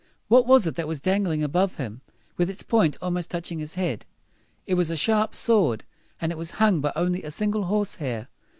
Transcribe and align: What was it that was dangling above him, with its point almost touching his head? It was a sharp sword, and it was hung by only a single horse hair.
What 0.29 0.47
was 0.47 0.65
it 0.65 0.73
that 0.77 0.87
was 0.87 0.99
dangling 0.99 1.43
above 1.43 1.75
him, 1.75 2.01
with 2.35 2.49
its 2.49 2.63
point 2.63 2.97
almost 3.03 3.29
touching 3.29 3.59
his 3.59 3.75
head? 3.75 4.03
It 4.65 4.73
was 4.73 4.89
a 4.89 4.95
sharp 4.95 5.35
sword, 5.35 5.83
and 6.19 6.31
it 6.31 6.39
was 6.39 6.49
hung 6.57 6.81
by 6.81 6.91
only 6.95 7.21
a 7.21 7.29
single 7.29 7.65
horse 7.65 7.97
hair. 7.97 8.27